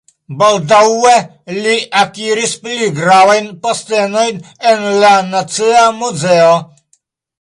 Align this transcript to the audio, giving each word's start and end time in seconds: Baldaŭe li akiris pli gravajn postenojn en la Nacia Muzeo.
Baldaŭe 0.37 1.11
li 1.65 1.75
akiris 1.99 2.55
pli 2.63 2.87
gravajn 2.97 3.51
postenojn 3.67 4.41
en 4.71 4.83
la 5.05 5.13
Nacia 5.35 5.85
Muzeo. 6.01 6.53